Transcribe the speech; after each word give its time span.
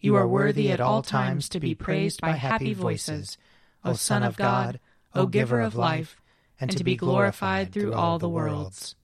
You 0.00 0.16
are 0.16 0.26
worthy 0.26 0.72
at 0.72 0.80
all 0.80 1.02
times 1.02 1.48
to 1.50 1.60
be 1.60 1.74
praised 1.74 2.22
by 2.22 2.30
happy 2.30 2.72
voices, 2.72 3.36
O 3.84 3.92
Son 3.92 4.22
of 4.22 4.36
God, 4.36 4.80
O 5.14 5.26
Giver 5.26 5.60
of 5.60 5.74
life, 5.74 6.20
and 6.58 6.70
to 6.74 6.82
be 6.82 6.96
glorified 6.96 7.70
through 7.70 7.92
all 7.92 8.18
the 8.18 8.28
worlds. 8.28 8.94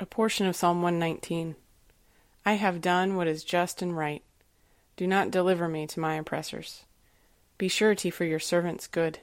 A 0.00 0.06
portion 0.06 0.46
of 0.46 0.56
Psalm 0.56 0.80
119. 0.80 1.56
I 2.46 2.54
have 2.54 2.80
done 2.80 3.16
what 3.16 3.28
is 3.28 3.44
just 3.44 3.82
and 3.82 3.96
right. 3.96 4.22
Do 4.96 5.06
not 5.06 5.30
deliver 5.30 5.68
me 5.68 5.86
to 5.88 6.00
my 6.00 6.14
oppressors. 6.14 6.84
Be 7.58 7.68
surety 7.68 8.08
for 8.10 8.24
your 8.24 8.40
servant's 8.40 8.86
good. 8.86 9.18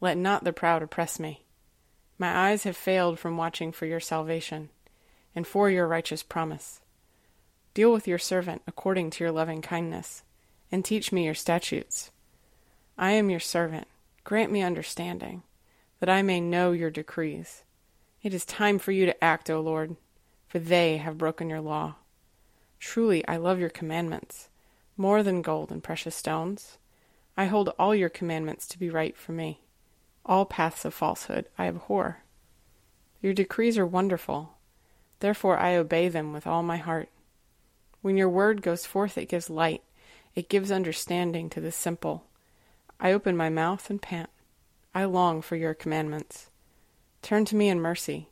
Let 0.00 0.16
not 0.16 0.44
the 0.44 0.52
proud 0.52 0.82
oppress 0.82 1.18
me. 1.18 1.44
My 2.16 2.48
eyes 2.48 2.62
have 2.62 2.76
failed 2.76 3.18
from 3.18 3.36
watching 3.36 3.72
for 3.72 3.86
your 3.86 4.00
salvation, 4.00 4.70
and 5.34 5.46
for 5.46 5.68
your 5.68 5.88
righteous 5.88 6.22
promise. 6.22 6.80
Deal 7.76 7.92
with 7.92 8.08
your 8.08 8.16
servant 8.16 8.62
according 8.66 9.10
to 9.10 9.22
your 9.22 9.30
loving 9.30 9.60
kindness, 9.60 10.22
and 10.72 10.82
teach 10.82 11.12
me 11.12 11.26
your 11.26 11.34
statutes. 11.34 12.10
I 12.96 13.10
am 13.10 13.28
your 13.28 13.38
servant. 13.38 13.86
Grant 14.24 14.50
me 14.50 14.62
understanding, 14.62 15.42
that 16.00 16.08
I 16.08 16.22
may 16.22 16.40
know 16.40 16.72
your 16.72 16.88
decrees. 16.88 17.64
It 18.22 18.32
is 18.32 18.46
time 18.46 18.78
for 18.78 18.92
you 18.92 19.04
to 19.04 19.22
act, 19.22 19.50
O 19.50 19.60
Lord, 19.60 19.96
for 20.48 20.58
they 20.58 20.96
have 20.96 21.18
broken 21.18 21.50
your 21.50 21.60
law. 21.60 21.96
Truly, 22.80 23.22
I 23.28 23.36
love 23.36 23.60
your 23.60 23.68
commandments, 23.68 24.48
more 24.96 25.22
than 25.22 25.42
gold 25.42 25.70
and 25.70 25.84
precious 25.84 26.16
stones. 26.16 26.78
I 27.36 27.44
hold 27.44 27.74
all 27.78 27.94
your 27.94 28.08
commandments 28.08 28.66
to 28.68 28.78
be 28.78 28.88
right 28.88 29.14
for 29.14 29.32
me. 29.32 29.60
All 30.24 30.46
paths 30.46 30.86
of 30.86 30.94
falsehood 30.94 31.44
I 31.58 31.66
abhor. 31.66 32.22
Your 33.20 33.34
decrees 33.34 33.76
are 33.76 33.84
wonderful. 33.86 34.54
Therefore 35.20 35.58
I 35.58 35.76
obey 35.76 36.08
them 36.08 36.32
with 36.32 36.46
all 36.46 36.62
my 36.62 36.78
heart. 36.78 37.10
When 38.06 38.16
your 38.16 38.28
word 38.28 38.62
goes 38.62 38.86
forth, 38.86 39.18
it 39.18 39.28
gives 39.28 39.50
light, 39.50 39.82
it 40.36 40.48
gives 40.48 40.70
understanding 40.70 41.50
to 41.50 41.60
the 41.60 41.72
simple. 41.72 42.22
I 43.00 43.10
open 43.10 43.36
my 43.36 43.48
mouth 43.48 43.90
and 43.90 44.00
pant. 44.00 44.30
I 44.94 45.06
long 45.06 45.42
for 45.42 45.56
your 45.56 45.74
commandments. 45.74 46.48
Turn 47.20 47.44
to 47.46 47.56
me 47.56 47.68
in 47.68 47.80
mercy, 47.80 48.28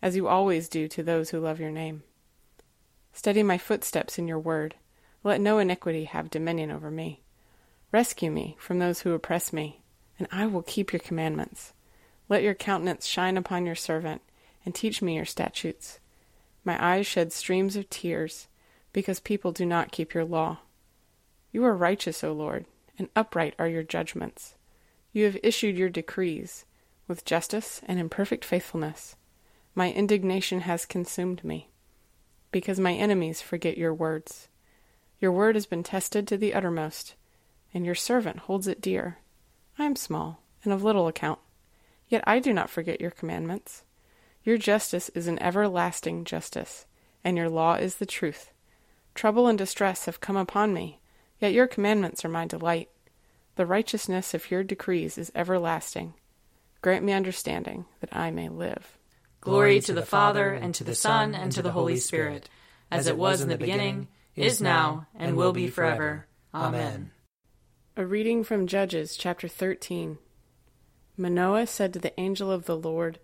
as 0.00 0.16
you 0.16 0.28
always 0.28 0.70
do 0.70 0.88
to 0.88 1.02
those 1.02 1.28
who 1.28 1.40
love 1.40 1.60
your 1.60 1.70
name. 1.70 2.04
Steady 3.12 3.42
my 3.42 3.58
footsteps 3.58 4.18
in 4.18 4.28
your 4.28 4.38
word. 4.38 4.76
Let 5.22 5.42
no 5.42 5.58
iniquity 5.58 6.04
have 6.04 6.30
dominion 6.30 6.70
over 6.70 6.90
me. 6.90 7.20
Rescue 7.92 8.30
me 8.30 8.56
from 8.58 8.78
those 8.78 9.02
who 9.02 9.12
oppress 9.12 9.52
me, 9.52 9.82
and 10.18 10.26
I 10.32 10.46
will 10.46 10.62
keep 10.62 10.90
your 10.90 11.00
commandments. 11.00 11.74
Let 12.30 12.42
your 12.42 12.54
countenance 12.54 13.04
shine 13.04 13.36
upon 13.36 13.66
your 13.66 13.74
servant, 13.74 14.22
and 14.64 14.74
teach 14.74 15.02
me 15.02 15.16
your 15.16 15.26
statutes. 15.26 16.00
My 16.64 16.82
eyes 16.82 17.06
shed 17.06 17.30
streams 17.30 17.76
of 17.76 17.90
tears, 17.90 18.48
because 18.98 19.20
people 19.20 19.52
do 19.52 19.64
not 19.64 19.92
keep 19.92 20.12
your 20.12 20.24
law. 20.24 20.58
You 21.52 21.64
are 21.64 21.76
righteous, 21.76 22.24
O 22.24 22.32
Lord, 22.32 22.66
and 22.98 23.08
upright 23.14 23.54
are 23.56 23.68
your 23.68 23.84
judgments. 23.84 24.56
You 25.12 25.24
have 25.26 25.38
issued 25.40 25.78
your 25.78 25.88
decrees 25.88 26.64
with 27.06 27.24
justice 27.24 27.80
and 27.86 28.00
in 28.00 28.08
perfect 28.08 28.44
faithfulness. 28.44 29.14
My 29.72 29.92
indignation 29.92 30.62
has 30.62 30.84
consumed 30.84 31.44
me, 31.44 31.70
because 32.50 32.80
my 32.80 32.92
enemies 32.92 33.40
forget 33.40 33.78
your 33.78 33.94
words. 33.94 34.48
Your 35.20 35.30
word 35.30 35.54
has 35.54 35.64
been 35.64 35.84
tested 35.84 36.26
to 36.26 36.36
the 36.36 36.52
uttermost 36.52 37.14
and 37.72 37.86
your 37.86 37.94
servant 37.94 38.40
holds 38.40 38.66
it 38.66 38.80
dear. 38.80 39.18
I 39.78 39.84
am 39.84 39.94
small 39.94 40.42
and 40.64 40.72
of 40.72 40.82
little 40.82 41.06
account, 41.06 41.38
yet 42.08 42.24
I 42.26 42.40
do 42.40 42.52
not 42.52 42.68
forget 42.68 43.00
your 43.00 43.12
commandments. 43.12 43.84
Your 44.42 44.58
justice 44.58 45.08
is 45.10 45.28
an 45.28 45.40
everlasting 45.40 46.24
justice, 46.24 46.84
and 47.22 47.36
your 47.36 47.48
law 47.48 47.74
is 47.74 47.98
the 47.98 48.06
truth. 48.06 48.50
Trouble 49.18 49.48
and 49.48 49.58
distress 49.58 50.04
have 50.04 50.20
come 50.20 50.36
upon 50.36 50.72
me, 50.72 51.00
yet 51.40 51.52
your 51.52 51.66
commandments 51.66 52.24
are 52.24 52.28
my 52.28 52.46
delight. 52.46 52.88
The 53.56 53.66
righteousness 53.66 54.32
of 54.32 54.48
your 54.48 54.62
decrees 54.62 55.18
is 55.18 55.32
everlasting. 55.34 56.14
Grant 56.82 57.04
me 57.04 57.12
understanding, 57.12 57.86
that 57.98 58.14
I 58.14 58.30
may 58.30 58.48
live. 58.48 58.96
Glory 59.40 59.80
to 59.80 59.92
the 59.92 60.06
Father, 60.06 60.52
and 60.52 60.72
to 60.76 60.84
the 60.84 60.94
Son, 60.94 61.34
and 61.34 61.50
to 61.50 61.62
the 61.62 61.72
Holy 61.72 61.96
Spirit, 61.96 62.48
as 62.92 63.08
it 63.08 63.18
was 63.18 63.40
in 63.40 63.48
the 63.48 63.58
beginning, 63.58 64.06
is 64.36 64.60
now, 64.60 65.08
and 65.16 65.36
will 65.36 65.52
be 65.52 65.66
forever. 65.66 66.28
Amen. 66.54 67.10
A 67.96 68.06
reading 68.06 68.44
from 68.44 68.68
Judges 68.68 69.16
chapter 69.16 69.48
13. 69.48 70.18
Manoah 71.16 71.66
said 71.66 71.92
to 71.92 71.98
the 71.98 72.20
angel 72.20 72.52
of 72.52 72.66
the 72.66 72.76
Lord, 72.76 73.18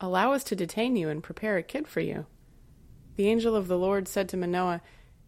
Allow 0.00 0.32
us 0.32 0.44
to 0.44 0.56
detain 0.56 0.96
you 0.96 1.10
and 1.10 1.22
prepare 1.22 1.58
a 1.58 1.62
kid 1.62 1.86
for 1.86 2.00
you. 2.00 2.24
The 3.16 3.28
angel 3.28 3.54
of 3.54 3.68
the 3.68 3.76
Lord 3.76 4.08
said 4.08 4.30
to 4.30 4.38
Manoah, 4.38 4.80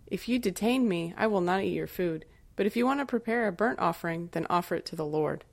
If 0.06 0.28
you 0.28 0.38
detain 0.38 0.88
me, 0.88 1.14
I 1.16 1.26
will 1.26 1.40
not 1.40 1.62
eat 1.62 1.74
your 1.74 1.86
food. 1.86 2.24
But 2.54 2.66
if 2.66 2.76
you 2.76 2.86
want 2.86 3.00
to 3.00 3.06
prepare 3.06 3.46
a 3.46 3.52
burnt 3.52 3.78
offering, 3.78 4.30
then 4.32 4.46
offer 4.48 4.74
it 4.74 4.86
to 4.86 4.96
the 4.96 5.04
Lord. 5.04 5.44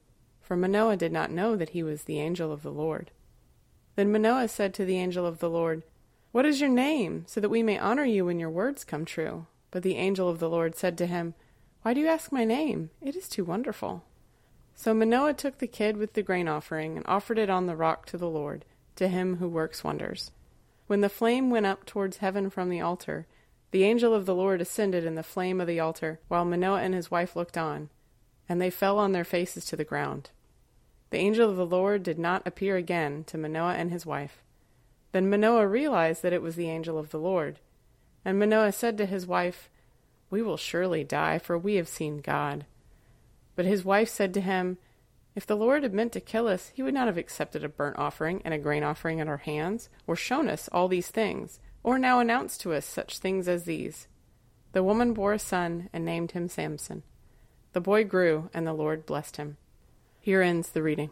For 0.42 0.56
Manoah 0.56 0.98
did 0.98 1.12
not 1.12 1.32
know 1.32 1.56
that 1.56 1.70
he 1.70 1.84
was 1.84 2.04
the 2.04 2.20
angel 2.20 2.52
of 2.52 2.64
the 2.64 2.72
Lord. 2.72 3.12
Then 3.96 4.12
Manoah 4.12 4.48
said 4.48 4.74
to 4.76 4.86
the 4.86 4.98
angel 4.98 5.26
of 5.26 5.40
the 5.40 5.50
Lord, 5.50 5.84
What 6.32 6.46
is 6.46 6.62
your 6.62 6.70
name, 6.70 7.26
so 7.28 7.42
that 7.42 7.50
we 7.50 7.64
may 7.64 7.78
honor 7.78 8.06
you 8.06 8.26
when 8.26 8.40
your 8.40 8.50
words 8.50 8.84
come 8.84 9.06
true? 9.06 9.48
But 9.72 9.84
the 9.84 9.96
angel 9.96 10.30
of 10.30 10.40
the 10.40 10.50
Lord 10.50 10.76
said 10.76 10.98
to 11.00 11.08
him, 11.08 11.34
why 11.84 11.94
do 11.94 12.00
you 12.00 12.08
ask 12.08 12.32
my 12.32 12.46
name? 12.46 12.92
It 13.02 13.14
is 13.14 13.28
too 13.28 13.44
wonderful. 13.44 14.06
So 14.74 14.94
Manoah 14.94 15.34
took 15.34 15.58
the 15.58 15.68
kid 15.68 15.98
with 15.98 16.14
the 16.14 16.24
grain 16.24 16.48
offering 16.48 16.96
and 16.96 17.06
offered 17.06 17.38
it 17.38 17.50
on 17.50 17.66
the 17.66 17.76
rock 17.76 18.06
to 18.08 18.18
the 18.18 18.30
Lord, 18.30 18.64
to 18.96 19.10
him 19.10 19.36
who 19.36 19.50
works 19.50 19.84
wonders. 19.84 20.32
When 20.88 21.02
the 21.02 21.10
flame 21.10 21.50
went 21.50 21.66
up 21.66 21.86
towards 21.86 22.18
heaven 22.18 22.50
from 22.50 22.70
the 22.70 22.80
altar, 22.80 23.28
the 23.74 23.84
angel 23.86 24.14
of 24.14 24.28
the 24.28 24.36
Lord 24.36 24.62
ascended 24.62 25.04
in 25.04 25.16
the 25.16 25.24
flame 25.24 25.60
of 25.60 25.66
the 25.66 25.80
altar, 25.80 26.20
while 26.28 26.46
Manoah 26.46 26.84
and 26.84 26.94
his 26.94 27.10
wife 27.10 27.36
looked 27.36 27.58
on, 27.58 27.90
and 28.48 28.62
they 28.62 28.70
fell 28.70 29.00
on 29.00 29.14
their 29.14 29.24
faces 29.24 29.66
to 29.66 29.76
the 29.76 29.84
ground. 29.84 30.30
The 31.10 31.18
angel 31.18 31.50
of 31.50 31.56
the 31.56 31.66
Lord 31.66 32.04
did 32.04 32.20
not 32.20 32.46
appear 32.46 32.78
again 32.78 33.24
to 33.24 33.38
Manoah 33.38 33.74
and 33.74 33.90
his 33.90 34.06
wife. 34.06 34.44
Then 35.12 35.28
Manoah 35.28 35.68
realized 35.68 36.22
that 36.22 36.34
it 36.34 36.44
was 36.44 36.56
the 36.56 36.70
angel 36.70 37.00
of 37.00 37.10
the 37.10 37.18
Lord. 37.18 37.58
And 38.24 38.38
Manoah 38.38 38.74
said 38.74 38.96
to 39.00 39.08
his 39.08 39.26
wife, 39.26 39.72
we 40.30 40.44
will 40.44 40.58
surely 40.58 41.04
die, 41.04 41.40
for 41.40 41.58
we 41.58 41.74
have 41.76 41.88
seen 41.88 42.22
God. 42.22 42.68
But 43.56 43.66
his 43.66 43.84
wife 43.84 44.10
said 44.10 44.36
to 44.36 44.42
him, 44.42 44.78
If 45.34 45.48
the 45.48 45.58
Lord 45.58 45.82
had 45.82 45.96
meant 45.96 46.12
to 46.12 46.20
kill 46.20 46.48
us, 46.48 46.72
he 46.76 46.84
would 46.84 46.94
not 46.94 47.08
have 47.08 47.18
accepted 47.18 47.64
a 47.64 47.70
burnt 47.70 47.98
offering 47.98 48.44
and 48.46 48.54
a 48.54 48.60
grain 48.60 48.84
offering 48.84 49.20
at 49.20 49.28
our 49.28 49.38
hands, 49.38 49.90
or 50.06 50.16
shown 50.16 50.48
us 50.48 50.70
all 50.72 50.88
these 50.88 51.08
things, 51.08 51.60
or 51.84 52.00
now 52.00 52.20
announce 52.20 52.58
to 52.60 52.74
us 52.74 52.86
such 52.86 53.20
things 53.20 53.48
as 53.48 53.66
these. 53.66 54.08
The 54.72 54.84
woman 54.84 55.14
bore 55.14 55.34
a 55.34 55.40
son 55.40 55.90
and 55.94 56.04
named 56.04 56.32
him 56.32 56.48
Samson. 56.48 57.04
The 57.74 57.82
boy 57.82 58.06
grew, 58.06 58.50
and 58.54 58.66
the 58.66 58.74
Lord 58.74 59.06
blessed 59.06 59.38
him. 59.38 59.58
Here 60.20 60.42
ends 60.42 60.70
the 60.70 60.82
reading. 60.82 61.12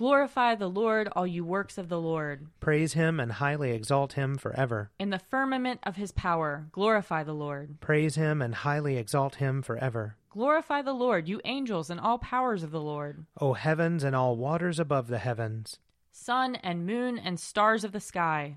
Glorify 0.00 0.54
the 0.54 0.70
Lord, 0.70 1.10
all 1.12 1.26
you 1.26 1.44
works 1.44 1.76
of 1.76 1.90
the 1.90 2.00
Lord. 2.00 2.46
Praise 2.58 2.94
him 2.94 3.20
and 3.20 3.32
highly 3.32 3.72
exalt 3.72 4.14
him 4.14 4.38
forever. 4.38 4.90
In 4.98 5.10
the 5.10 5.18
firmament 5.18 5.80
of 5.82 5.96
his 5.96 6.10
power, 6.10 6.68
glorify 6.72 7.22
the 7.22 7.34
Lord. 7.34 7.80
Praise 7.82 8.14
him 8.14 8.40
and 8.40 8.54
highly 8.54 8.96
exalt 8.96 9.34
him 9.34 9.60
forever. 9.60 10.16
Glorify 10.30 10.80
the 10.80 10.94
Lord, 10.94 11.28
you 11.28 11.42
angels 11.44 11.90
and 11.90 12.00
all 12.00 12.16
powers 12.16 12.62
of 12.62 12.70
the 12.70 12.80
Lord. 12.80 13.26
O 13.42 13.52
heavens 13.52 14.02
and 14.02 14.16
all 14.16 14.36
waters 14.36 14.78
above 14.78 15.08
the 15.08 15.18
heavens. 15.18 15.78
Sun 16.12 16.54
and 16.56 16.86
moon 16.86 17.18
and 17.18 17.38
stars 17.38 17.84
of 17.84 17.92
the 17.92 18.00
sky, 18.00 18.56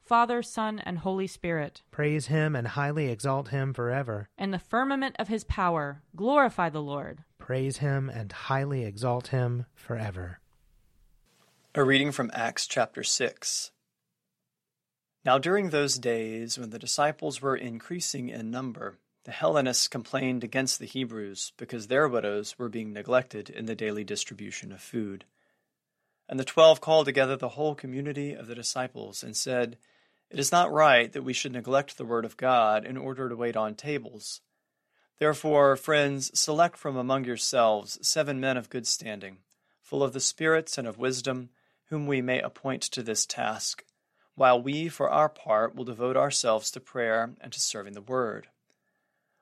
Father, 0.11 0.43
Son, 0.43 0.77
and 0.79 0.97
Holy 0.97 1.25
Spirit. 1.25 1.83
Praise 1.89 2.27
him 2.27 2.53
and 2.53 2.67
highly 2.67 3.07
exalt 3.07 3.47
him 3.47 3.73
forever. 3.73 4.27
In 4.37 4.51
the 4.51 4.59
firmament 4.59 5.15
of 5.17 5.29
his 5.29 5.45
power, 5.45 6.01
glorify 6.17 6.67
the 6.67 6.81
Lord. 6.81 7.23
Praise 7.37 7.77
him 7.77 8.09
and 8.09 8.29
highly 8.29 8.83
exalt 8.83 9.27
him 9.27 9.67
forever. 9.73 10.41
A 11.75 11.85
reading 11.85 12.11
from 12.11 12.29
Acts 12.33 12.67
chapter 12.67 13.03
6. 13.03 13.71
Now 15.23 15.37
during 15.37 15.69
those 15.69 15.97
days, 15.97 16.59
when 16.59 16.71
the 16.71 16.77
disciples 16.77 17.41
were 17.41 17.55
increasing 17.55 18.27
in 18.27 18.51
number, 18.51 18.99
the 19.23 19.31
Hellenists 19.31 19.87
complained 19.87 20.43
against 20.43 20.79
the 20.79 20.87
Hebrews 20.87 21.53
because 21.55 21.87
their 21.87 22.09
widows 22.09 22.59
were 22.59 22.67
being 22.67 22.91
neglected 22.91 23.49
in 23.49 23.65
the 23.65 23.75
daily 23.75 24.03
distribution 24.03 24.73
of 24.73 24.81
food. 24.81 25.23
And 26.27 26.37
the 26.37 26.43
twelve 26.43 26.81
called 26.81 27.05
together 27.05 27.37
the 27.37 27.55
whole 27.55 27.75
community 27.75 28.33
of 28.33 28.47
the 28.47 28.55
disciples 28.55 29.23
and 29.23 29.37
said, 29.37 29.77
It 30.31 30.39
is 30.39 30.51
not 30.51 30.71
right 30.71 31.11
that 31.11 31.23
we 31.23 31.33
should 31.33 31.51
neglect 31.51 31.97
the 31.97 32.05
word 32.05 32.23
of 32.23 32.37
God 32.37 32.85
in 32.85 32.95
order 32.95 33.27
to 33.27 33.35
wait 33.35 33.57
on 33.57 33.75
tables. 33.75 34.39
Therefore, 35.19 35.75
friends, 35.75 36.31
select 36.39 36.77
from 36.77 36.95
among 36.95 37.25
yourselves 37.25 37.99
seven 38.01 38.39
men 38.39 38.55
of 38.55 38.69
good 38.69 38.87
standing, 38.87 39.39
full 39.81 40.01
of 40.01 40.13
the 40.13 40.21
spirits 40.21 40.77
and 40.77 40.87
of 40.87 40.97
wisdom, 40.97 41.49
whom 41.89 42.07
we 42.07 42.21
may 42.21 42.39
appoint 42.39 42.81
to 42.83 43.03
this 43.03 43.25
task, 43.25 43.83
while 44.35 44.59
we, 44.61 44.87
for 44.87 45.09
our 45.09 45.27
part, 45.27 45.75
will 45.75 45.83
devote 45.83 46.15
ourselves 46.15 46.71
to 46.71 46.79
prayer 46.79 47.35
and 47.41 47.51
to 47.51 47.59
serving 47.59 47.93
the 47.93 48.01
word. 48.01 48.47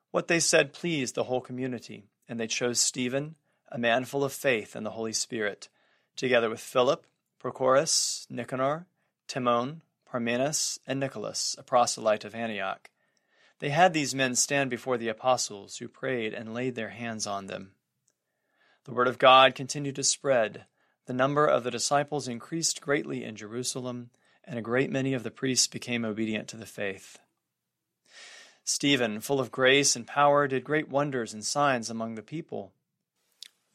What 0.09 0.27
they 0.27 0.39
said 0.39 0.73
pleased 0.73 1.13
the 1.13 1.25
whole 1.25 1.41
community, 1.41 2.05
and 2.27 2.39
they 2.39 2.47
chose 2.47 2.79
Stephen, 2.79 3.35
a 3.71 3.77
man 3.77 4.05
full 4.05 4.23
of 4.23 4.33
faith 4.33 4.75
and 4.75 4.83
the 4.83 4.91
Holy 4.91 5.13
Spirit 5.13 5.69
together 6.15 6.49
with 6.49 6.59
Philip, 6.59 7.05
Prochorus, 7.39 8.25
Nicanor, 8.29 8.87
Timon, 9.27 9.83
Parmenas, 10.09 10.79
and 10.87 10.99
Nicholas, 10.99 11.55
a 11.57 11.63
proselyte 11.63 12.25
of 12.25 12.33
Antioch. 12.33 12.89
They 13.59 13.69
had 13.69 13.93
these 13.93 14.15
men 14.15 14.35
stand 14.35 14.69
before 14.69 14.97
the 14.97 15.09
apostles, 15.09 15.77
who 15.77 15.87
prayed 15.87 16.33
and 16.33 16.53
laid 16.53 16.75
their 16.75 16.89
hands 16.89 17.27
on 17.27 17.45
them. 17.45 17.73
The 18.85 18.93
word 18.93 19.07
of 19.07 19.19
God 19.19 19.53
continued 19.53 19.95
to 19.97 20.03
spread. 20.03 20.65
The 21.05 21.13
number 21.13 21.45
of 21.45 21.63
the 21.63 21.71
disciples 21.71 22.27
increased 22.27 22.81
greatly 22.81 23.23
in 23.23 23.35
Jerusalem, 23.35 24.09
and 24.43 24.57
a 24.57 24.63
great 24.63 24.89
many 24.89 25.13
of 25.13 25.23
the 25.23 25.31
priests 25.31 25.67
became 25.67 26.05
obedient 26.05 26.47
to 26.49 26.57
the 26.57 26.65
faith. 26.65 27.19
Stephen, 28.63 29.19
full 29.19 29.39
of 29.39 29.51
grace 29.51 29.95
and 29.95 30.07
power, 30.07 30.47
did 30.47 30.63
great 30.63 30.89
wonders 30.89 31.33
and 31.33 31.43
signs 31.43 31.89
among 31.89 32.15
the 32.15 32.21
people. 32.21 32.73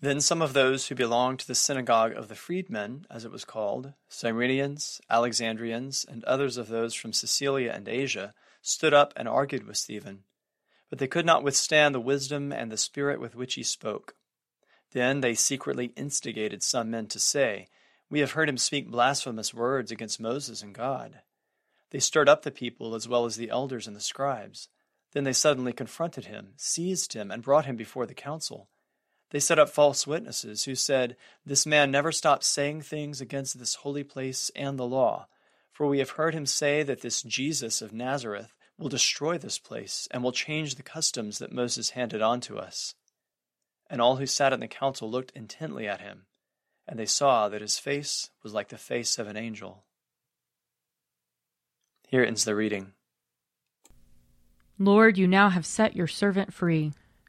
Then 0.04 0.20
some 0.20 0.42
of 0.42 0.52
those 0.52 0.88
who 0.88 0.94
belonged 0.94 1.38
to 1.38 1.46
the 1.46 1.54
synagogue 1.54 2.12
of 2.12 2.28
the 2.28 2.34
freedmen, 2.34 3.06
as 3.10 3.24
it 3.24 3.32
was 3.32 3.46
called, 3.46 3.94
Cyrenians, 4.10 5.00
Alexandrians, 5.08 6.04
and 6.06 6.22
others 6.24 6.58
of 6.58 6.68
those 6.68 6.92
from 6.92 7.14
Cilicia 7.14 7.74
and 7.74 7.88
Asia, 7.88 8.34
stood 8.60 8.92
up 8.92 9.14
and 9.16 9.26
argued 9.26 9.66
with 9.66 9.78
Stephen. 9.78 10.24
But 10.90 10.98
they 10.98 11.06
could 11.06 11.24
not 11.24 11.42
withstand 11.42 11.94
the 11.94 12.00
wisdom 12.00 12.52
and 12.52 12.70
the 12.70 12.76
spirit 12.76 13.18
with 13.18 13.34
which 13.34 13.54
he 13.54 13.62
spoke. 13.62 14.14
Then 14.92 15.22
they 15.22 15.32
secretly 15.32 15.94
instigated 15.96 16.62
some 16.62 16.90
men 16.90 17.06
to 17.06 17.18
say, 17.18 17.68
We 18.10 18.20
have 18.20 18.32
heard 18.32 18.50
him 18.50 18.58
speak 18.58 18.90
blasphemous 18.90 19.54
words 19.54 19.90
against 19.90 20.20
Moses 20.20 20.60
and 20.60 20.74
God. 20.74 21.20
They 21.92 21.98
stirred 21.98 22.28
up 22.28 22.42
the 22.42 22.50
people 22.50 22.94
as 22.94 23.08
well 23.08 23.24
as 23.24 23.36
the 23.36 23.48
elders 23.48 23.86
and 23.86 23.96
the 23.96 24.02
scribes. 24.02 24.68
Then 25.14 25.24
they 25.24 25.32
suddenly 25.32 25.72
confronted 25.72 26.26
him, 26.26 26.52
seized 26.58 27.14
him, 27.14 27.30
and 27.30 27.42
brought 27.42 27.64
him 27.64 27.76
before 27.76 28.04
the 28.04 28.12
council. 28.12 28.68
They 29.34 29.40
set 29.40 29.58
up 29.58 29.68
false 29.68 30.06
witnesses 30.06 30.62
who 30.62 30.76
said, 30.76 31.16
This 31.44 31.66
man 31.66 31.90
never 31.90 32.12
stops 32.12 32.46
saying 32.46 32.82
things 32.82 33.20
against 33.20 33.58
this 33.58 33.74
holy 33.74 34.04
place 34.04 34.48
and 34.54 34.78
the 34.78 34.86
law. 34.86 35.26
For 35.72 35.88
we 35.88 35.98
have 35.98 36.10
heard 36.10 36.34
him 36.34 36.46
say 36.46 36.84
that 36.84 37.00
this 37.00 37.20
Jesus 37.20 37.82
of 37.82 37.92
Nazareth 37.92 38.54
will 38.78 38.88
destroy 38.88 39.36
this 39.36 39.58
place 39.58 40.06
and 40.12 40.22
will 40.22 40.30
change 40.30 40.76
the 40.76 40.84
customs 40.84 41.40
that 41.40 41.50
Moses 41.50 41.90
handed 41.90 42.22
on 42.22 42.40
to 42.42 42.60
us. 42.60 42.94
And 43.90 44.00
all 44.00 44.18
who 44.18 44.26
sat 44.26 44.52
in 44.52 44.60
the 44.60 44.68
council 44.68 45.10
looked 45.10 45.32
intently 45.34 45.88
at 45.88 46.00
him, 46.00 46.26
and 46.86 46.96
they 46.96 47.04
saw 47.04 47.48
that 47.48 47.60
his 47.60 47.76
face 47.76 48.30
was 48.44 48.54
like 48.54 48.68
the 48.68 48.78
face 48.78 49.18
of 49.18 49.26
an 49.26 49.36
angel. 49.36 49.82
Here 52.06 52.22
ends 52.22 52.44
the 52.44 52.54
reading. 52.54 52.92
Lord, 54.78 55.18
you 55.18 55.26
now 55.26 55.48
have 55.48 55.66
set 55.66 55.96
your 55.96 56.06
servant 56.06 56.54
free 56.54 56.92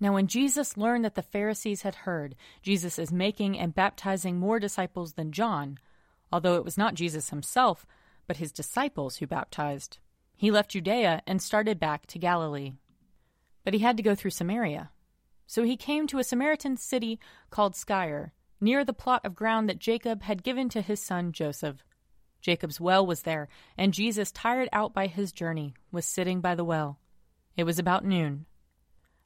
Now, 0.00 0.12
when 0.12 0.28
Jesus 0.28 0.76
learned 0.76 1.04
that 1.04 1.16
the 1.16 1.22
Pharisees 1.22 1.82
had 1.82 1.94
heard 1.96 2.36
Jesus 2.62 2.98
is 2.98 3.12
making 3.12 3.58
and 3.58 3.74
baptizing 3.74 4.38
more 4.38 4.60
disciples 4.60 5.14
than 5.14 5.32
John, 5.32 5.78
although 6.32 6.54
it 6.54 6.64
was 6.64 6.78
not 6.78 6.94
Jesus 6.94 7.30
himself, 7.30 7.84
but 8.26 8.36
his 8.36 8.52
disciples 8.52 9.16
who 9.16 9.26
baptized, 9.26 9.98
he 10.36 10.52
left 10.52 10.70
Judea 10.70 11.22
and 11.26 11.42
started 11.42 11.80
back 11.80 12.06
to 12.06 12.18
Galilee. 12.18 12.74
But 13.64 13.74
he 13.74 13.80
had 13.80 13.96
to 13.96 14.02
go 14.02 14.14
through 14.14 14.30
Samaria. 14.30 14.90
So 15.46 15.64
he 15.64 15.76
came 15.76 16.06
to 16.06 16.18
a 16.18 16.24
Samaritan 16.24 16.76
city 16.76 17.18
called 17.50 17.74
Sychar, 17.74 18.32
near 18.60 18.84
the 18.84 18.92
plot 18.92 19.24
of 19.24 19.34
ground 19.34 19.68
that 19.68 19.78
Jacob 19.78 20.22
had 20.22 20.42
given 20.42 20.68
to 20.68 20.80
his 20.80 21.00
son 21.00 21.32
Joseph. 21.32 21.82
Jacob's 22.40 22.80
well 22.80 23.04
was 23.04 23.22
there, 23.22 23.48
and 23.76 23.92
Jesus, 23.92 24.30
tired 24.30 24.68
out 24.72 24.94
by 24.94 25.06
his 25.06 25.32
journey, 25.32 25.74
was 25.90 26.06
sitting 26.06 26.40
by 26.40 26.54
the 26.54 26.64
well. 26.64 26.98
It 27.56 27.64
was 27.64 27.78
about 27.78 28.04
noon. 28.04 28.46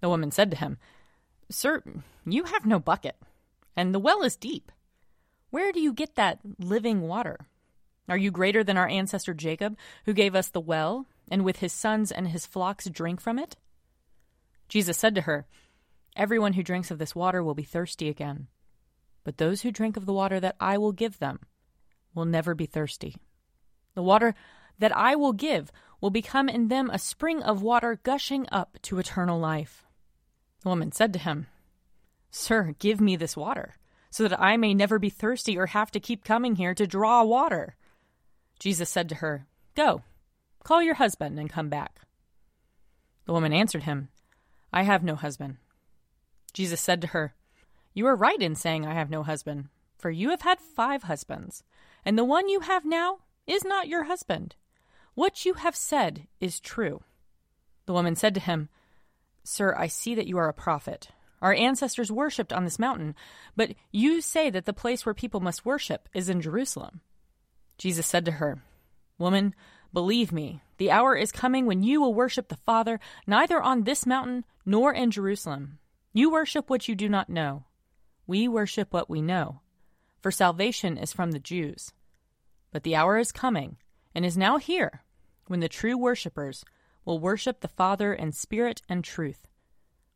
The 0.00 0.08
woman 0.08 0.30
said 0.30 0.50
to 0.50 0.56
him, 0.56 0.78
Sir, 1.50 1.82
you 2.24 2.44
have 2.44 2.66
no 2.66 2.78
bucket, 2.78 3.16
and 3.76 3.94
the 3.94 3.98
well 3.98 4.22
is 4.22 4.36
deep. 4.36 4.72
Where 5.50 5.72
do 5.72 5.80
you 5.80 5.92
get 5.92 6.16
that 6.16 6.40
living 6.58 7.02
water? 7.02 7.46
Are 8.08 8.16
you 8.16 8.30
greater 8.30 8.62
than 8.62 8.76
our 8.76 8.88
ancestor 8.88 9.34
Jacob, 9.34 9.76
who 10.04 10.12
gave 10.12 10.34
us 10.34 10.48
the 10.48 10.60
well, 10.60 11.06
and 11.30 11.44
with 11.44 11.58
his 11.58 11.72
sons 11.72 12.12
and 12.12 12.28
his 12.28 12.46
flocks 12.46 12.88
drink 12.88 13.20
from 13.20 13.38
it? 13.38 13.56
Jesus 14.68 14.98
said 14.98 15.14
to 15.14 15.22
her, 15.22 15.46
Everyone 16.16 16.54
who 16.54 16.62
drinks 16.62 16.90
of 16.90 16.98
this 16.98 17.14
water 17.14 17.42
will 17.42 17.54
be 17.54 17.62
thirsty 17.62 18.08
again. 18.08 18.48
But 19.24 19.38
those 19.38 19.62
who 19.62 19.70
drink 19.70 19.96
of 19.96 20.06
the 20.06 20.12
water 20.12 20.40
that 20.40 20.56
I 20.60 20.78
will 20.78 20.92
give 20.92 21.18
them 21.18 21.40
will 22.14 22.24
never 22.24 22.54
be 22.54 22.66
thirsty. 22.66 23.16
The 23.94 24.02
water 24.02 24.34
that 24.78 24.96
I 24.96 25.14
will 25.16 25.32
give 25.32 25.70
will 26.00 26.10
become 26.10 26.48
in 26.48 26.68
them 26.68 26.90
a 26.90 26.98
spring 26.98 27.42
of 27.42 27.62
water 27.62 28.00
gushing 28.02 28.46
up 28.52 28.78
to 28.82 28.98
eternal 28.98 29.38
life. 29.38 29.85
The 30.66 30.70
woman 30.70 30.90
said 30.90 31.12
to 31.12 31.20
him, 31.20 31.46
Sir, 32.32 32.74
give 32.80 33.00
me 33.00 33.14
this 33.14 33.36
water, 33.36 33.76
so 34.10 34.26
that 34.26 34.40
I 34.40 34.56
may 34.56 34.74
never 34.74 34.98
be 34.98 35.10
thirsty 35.10 35.56
or 35.56 35.66
have 35.66 35.92
to 35.92 36.00
keep 36.00 36.24
coming 36.24 36.56
here 36.56 36.74
to 36.74 36.88
draw 36.88 37.22
water. 37.22 37.76
Jesus 38.58 38.90
said 38.90 39.08
to 39.10 39.14
her, 39.14 39.46
Go, 39.76 40.02
call 40.64 40.82
your 40.82 40.96
husband 40.96 41.38
and 41.38 41.48
come 41.48 41.68
back. 41.68 42.00
The 43.26 43.32
woman 43.32 43.52
answered 43.52 43.84
him, 43.84 44.08
I 44.72 44.82
have 44.82 45.04
no 45.04 45.14
husband. 45.14 45.58
Jesus 46.52 46.80
said 46.80 47.00
to 47.02 47.06
her, 47.14 47.36
You 47.94 48.08
are 48.08 48.16
right 48.16 48.42
in 48.42 48.56
saying, 48.56 48.84
I 48.84 48.94
have 48.94 49.08
no 49.08 49.22
husband, 49.22 49.68
for 49.96 50.10
you 50.10 50.30
have 50.30 50.42
had 50.42 50.58
five 50.58 51.04
husbands, 51.04 51.62
and 52.04 52.18
the 52.18 52.24
one 52.24 52.48
you 52.48 52.58
have 52.58 52.84
now 52.84 53.18
is 53.46 53.64
not 53.64 53.86
your 53.86 54.02
husband. 54.02 54.56
What 55.14 55.44
you 55.44 55.54
have 55.54 55.76
said 55.76 56.26
is 56.40 56.58
true. 56.58 57.04
The 57.84 57.92
woman 57.92 58.16
said 58.16 58.34
to 58.34 58.40
him, 58.40 58.68
Sir, 59.46 59.76
I 59.78 59.86
see 59.86 60.16
that 60.16 60.26
you 60.26 60.38
are 60.38 60.48
a 60.48 60.54
prophet. 60.54 61.08
Our 61.40 61.54
ancestors 61.54 62.10
worshipped 62.10 62.52
on 62.52 62.64
this 62.64 62.80
mountain, 62.80 63.14
but 63.54 63.74
you 63.92 64.20
say 64.20 64.50
that 64.50 64.64
the 64.64 64.72
place 64.72 65.06
where 65.06 65.14
people 65.14 65.38
must 65.38 65.64
worship 65.64 66.08
is 66.12 66.28
in 66.28 66.40
Jerusalem. 66.40 67.00
Jesus 67.78 68.08
said 68.08 68.24
to 68.24 68.32
her, 68.32 68.62
Woman, 69.18 69.54
believe 69.92 70.32
me, 70.32 70.62
the 70.78 70.90
hour 70.90 71.14
is 71.14 71.30
coming 71.30 71.64
when 71.64 71.84
you 71.84 72.00
will 72.00 72.12
worship 72.12 72.48
the 72.48 72.58
Father 72.66 72.98
neither 73.24 73.62
on 73.62 73.84
this 73.84 74.04
mountain 74.04 74.44
nor 74.64 74.92
in 74.92 75.12
Jerusalem. 75.12 75.78
You 76.12 76.32
worship 76.32 76.68
what 76.68 76.88
you 76.88 76.96
do 76.96 77.08
not 77.08 77.28
know. 77.28 77.66
We 78.26 78.48
worship 78.48 78.92
what 78.92 79.08
we 79.08 79.22
know, 79.22 79.60
for 80.20 80.32
salvation 80.32 80.98
is 80.98 81.12
from 81.12 81.30
the 81.30 81.38
Jews. 81.38 81.92
But 82.72 82.82
the 82.82 82.96
hour 82.96 83.16
is 83.16 83.30
coming, 83.30 83.76
and 84.12 84.26
is 84.26 84.36
now 84.36 84.56
here, 84.56 85.04
when 85.46 85.60
the 85.60 85.68
true 85.68 85.96
worshippers 85.96 86.64
will 87.06 87.18
worship 87.18 87.60
the 87.60 87.68
Father 87.68 88.12
in 88.12 88.32
spirit 88.32 88.82
and 88.90 89.02
truth. 89.02 89.46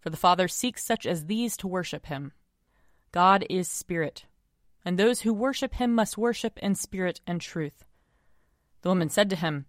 For 0.01 0.11
the 0.11 0.19
Father 0.19 0.49
seeks 0.49 0.85
such 0.85 1.07
as 1.07 1.25
these 1.25 1.57
to 1.59 1.67
worship 1.69 2.07
him. 2.07 2.33
God 3.13 3.47
is 3.49 3.69
spirit, 3.69 4.27
and 4.85 4.99
those 4.99 5.23
who 5.23 5.33
worship 5.33 5.75
him 5.75 5.95
must 5.95 6.19
worship 6.19 6.59
in 6.59 6.75
spirit 6.75 7.21
and 7.27 7.41
truth. 7.41 7.85
The 8.83 8.89
woman 8.89 9.09
said 9.09 9.31
to 9.31 9.37
him, 9.37 9.67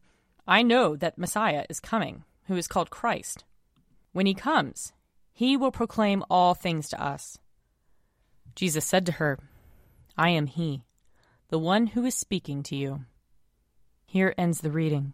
I 0.47 0.63
know 0.63 0.95
that 0.95 1.17
Messiah 1.17 1.65
is 1.69 1.79
coming, 1.79 2.23
who 2.47 2.57
is 2.57 2.67
called 2.67 2.89
Christ. 2.89 3.45
When 4.11 4.25
he 4.25 4.33
comes, 4.33 4.91
he 5.31 5.55
will 5.55 5.71
proclaim 5.71 6.23
all 6.29 6.53
things 6.53 6.89
to 6.89 7.01
us. 7.01 7.37
Jesus 8.55 8.85
said 8.85 9.05
to 9.05 9.13
her, 9.13 9.39
I 10.17 10.29
am 10.29 10.47
he, 10.47 10.83
the 11.49 11.59
one 11.59 11.87
who 11.87 12.03
is 12.05 12.15
speaking 12.15 12.63
to 12.63 12.75
you. 12.75 13.05
Here 14.05 14.33
ends 14.37 14.61
the 14.61 14.71
reading. 14.71 15.13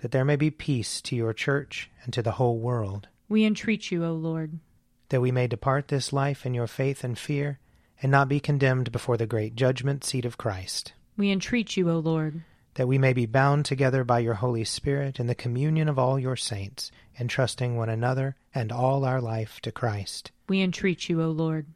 That 0.00 0.12
there 0.12 0.24
may 0.24 0.36
be 0.36 0.50
peace 0.50 1.00
to 1.02 1.16
your 1.16 1.32
church 1.32 1.90
and 2.04 2.12
to 2.12 2.22
the 2.22 2.32
whole 2.32 2.58
world. 2.58 3.08
We 3.28 3.44
entreat 3.44 3.90
you, 3.90 4.04
O 4.04 4.12
Lord. 4.12 4.58
That 5.08 5.20
we 5.20 5.32
may 5.32 5.46
depart 5.46 5.88
this 5.88 6.12
life 6.12 6.46
in 6.46 6.54
your 6.54 6.66
faith 6.66 7.02
and 7.04 7.18
fear, 7.18 7.58
and 8.02 8.12
not 8.12 8.28
be 8.28 8.40
condemned 8.40 8.92
before 8.92 9.16
the 9.16 9.26
great 9.26 9.56
judgment 9.56 10.04
seat 10.04 10.24
of 10.24 10.38
Christ. 10.38 10.92
We 11.16 11.32
entreat 11.32 11.76
you, 11.76 11.90
O 11.90 11.98
Lord 11.98 12.42
that 12.78 12.86
we 12.86 12.96
may 12.96 13.12
be 13.12 13.26
bound 13.26 13.64
together 13.64 14.04
by 14.04 14.20
your 14.20 14.34
Holy 14.34 14.62
Spirit 14.62 15.18
in 15.18 15.26
the 15.26 15.34
communion 15.34 15.88
of 15.88 15.98
all 15.98 16.16
your 16.16 16.36
saints, 16.36 16.92
entrusting 17.18 17.76
one 17.76 17.88
another 17.88 18.36
and 18.54 18.70
all 18.70 19.04
our 19.04 19.20
life 19.20 19.58
to 19.60 19.72
Christ. 19.72 20.30
We 20.48 20.62
entreat 20.62 21.08
you, 21.08 21.20
O 21.20 21.28
Lord. 21.30 21.66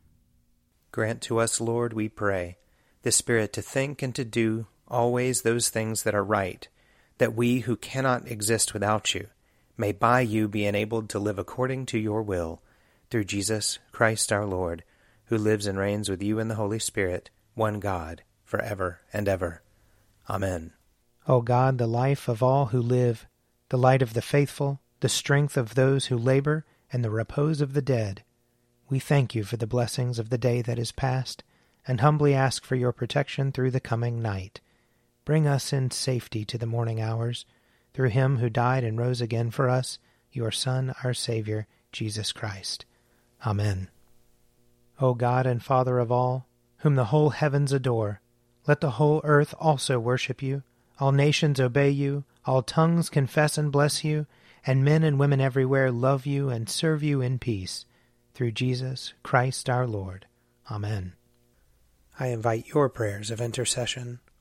Grant 0.93 1.21
to 1.23 1.39
us, 1.39 1.61
Lord, 1.61 1.93
we 1.93 2.09
pray, 2.09 2.59
the 3.03 3.11
Spirit 3.11 3.53
to 3.55 3.63
think 3.63 4.01
and 4.01 4.15
to 4.15 4.25
do 4.25 4.69
always 4.87 5.43
those 5.43 5.71
things 5.71 6.05
that 6.05 6.15
are 6.15 6.23
right, 6.23 6.69
that 7.19 7.35
we 7.35 7.61
who 7.61 7.77
cannot 7.77 8.29
exist 8.29 8.73
without 8.73 9.15
you 9.15 9.29
may 9.77 9.93
by 9.93 10.21
you 10.21 10.49
be 10.49 10.67
enabled 10.67 11.09
to 11.09 11.19
live 11.19 11.39
according 11.39 11.87
to 11.87 11.99
your 11.99 12.23
will, 12.23 12.63
through 13.11 13.25
Jesus 13.25 13.79
Christ 13.91 14.33
our 14.33 14.47
Lord, 14.47 14.85
who 15.27 15.39
lives 15.39 15.67
and 15.67 15.79
reigns 15.79 16.09
with 16.09 16.23
you 16.23 16.39
in 16.39 16.49
the 16.49 16.57
Holy 16.57 16.79
Spirit, 16.79 17.31
one 17.55 17.81
God, 17.81 18.23
for 18.45 18.61
ever 18.61 19.01
and 19.13 19.29
ever. 19.29 19.63
Amen. 20.29 20.73
O 21.27 21.41
God, 21.41 21.79
the 21.79 21.87
life 21.87 22.29
of 22.29 22.43
all 22.43 22.67
who 22.67 22.81
live, 22.81 23.27
the 23.71 23.79
light 23.79 24.03
of 24.03 24.15
the 24.15 24.23
faithful, 24.23 24.81
the 25.01 25.09
strength 25.09 25.57
of 25.57 25.75
those 25.75 26.07
who 26.07 26.17
labor, 26.19 26.65
and 26.93 27.05
the 27.05 27.11
repose 27.11 27.61
of 27.61 27.73
the 27.73 27.83
dead, 27.83 28.23
we 28.89 28.99
thank 28.99 29.35
you 29.35 29.43
for 29.43 29.57
the 29.57 29.67
blessings 29.67 30.19
of 30.19 30.29
the 30.29 30.39
day 30.39 30.61
that 30.61 30.79
is 30.79 30.93
past, 30.93 31.43
and 31.89 32.01
humbly 32.01 32.35
ask 32.35 32.65
for 32.65 32.77
your 32.77 32.93
protection 32.93 33.51
through 33.51 33.71
the 33.71 33.81
coming 33.81 34.21
night. 34.21 34.61
Bring 35.25 35.47
us 35.47 35.73
in 35.73 35.91
safety 35.91 36.45
to 36.47 36.59
the 36.59 36.67
morning 36.67 37.01
hours, 37.01 37.47
through 37.95 38.09
him 38.09 38.39
who 38.39 38.51
died 38.51 38.83
and 38.83 38.99
rose 38.99 39.21
again 39.21 39.51
for 39.51 39.69
us, 39.69 39.99
your 40.33 40.51
Son, 40.51 40.95
our 41.05 41.15
Savior, 41.15 41.67
Jesus 41.93 42.33
Christ. 42.33 42.87
Amen. 43.47 43.89
O 45.01 45.15
God 45.15 45.47
and 45.47 45.63
Father 45.63 45.99
of 45.99 46.11
all, 46.11 46.47
whom 46.79 46.97
the 46.97 47.07
whole 47.07 47.31
heavens 47.31 47.73
adore, 47.73 48.21
let 48.67 48.81
the 48.81 48.93
whole 48.93 49.21
earth 49.25 49.55
also 49.59 49.99
worship 49.99 50.43
you, 50.43 50.63
all 50.99 51.13
nations 51.13 51.61
obey 51.61 51.91
you, 51.91 52.25
all 52.45 52.63
tongues 52.63 53.09
confess 53.09 53.59
and 53.59 53.71
bless 53.71 54.05
you, 54.05 54.27
and 54.67 54.85
men 54.85 55.03
and 55.03 55.19
women 55.19 55.41
everywhere 55.41 55.91
love 55.91 56.27
you 56.27 56.49
and 56.49 56.69
serve 56.69 57.03
you 57.03 57.21
in 57.21 57.39
peace. 57.39 57.85
Through 58.35 58.53
Jesus 58.53 59.13
Christ 59.23 59.69
our 59.69 59.87
Lord. 59.87 60.27
Amen. 60.71 61.15
I 62.19 62.29
invite 62.29 62.69
your 62.69 62.89
prayers 62.89 63.31
of 63.31 63.41
intercession 63.41 64.21